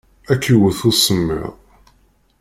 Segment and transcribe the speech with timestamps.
[0.31, 1.51] Ad k-yewwet usemmiḍ.